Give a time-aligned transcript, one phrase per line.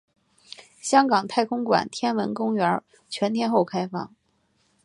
[0.79, 4.11] 香港太空馆天文公园全天候开放。